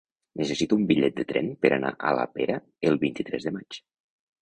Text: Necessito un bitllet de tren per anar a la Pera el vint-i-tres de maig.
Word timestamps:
Necessito 0.41 0.77
un 0.83 0.87
bitllet 0.91 1.19
de 1.19 1.27
tren 1.33 1.53
per 1.67 1.71
anar 1.77 1.93
a 2.13 2.17
la 2.23 2.27
Pera 2.41 2.59
el 2.91 3.01
vint-i-tres 3.09 3.51
de 3.51 3.59
maig. 3.61 3.83